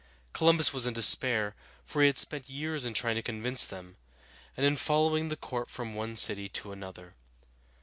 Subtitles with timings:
[0.33, 1.53] Columbus was in despair,
[1.85, 3.97] for he had spent years in trying to convince them,
[4.57, 7.13] and in following the court from one city to another.